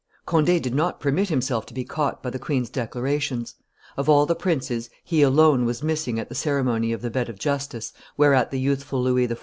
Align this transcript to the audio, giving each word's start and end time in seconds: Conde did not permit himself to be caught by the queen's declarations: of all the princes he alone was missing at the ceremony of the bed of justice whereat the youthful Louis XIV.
Conde 0.25 0.47
did 0.59 0.73
not 0.73 0.99
permit 0.99 1.29
himself 1.29 1.63
to 1.67 1.75
be 1.75 1.83
caught 1.83 2.23
by 2.23 2.31
the 2.31 2.39
queen's 2.39 2.71
declarations: 2.71 3.53
of 3.95 4.09
all 4.09 4.25
the 4.25 4.33
princes 4.33 4.89
he 5.03 5.21
alone 5.21 5.63
was 5.63 5.83
missing 5.83 6.19
at 6.19 6.27
the 6.27 6.33
ceremony 6.33 6.91
of 6.91 7.03
the 7.03 7.11
bed 7.11 7.29
of 7.29 7.37
justice 7.37 7.93
whereat 8.17 8.49
the 8.49 8.59
youthful 8.59 9.03
Louis 9.03 9.27
XIV. 9.27 9.39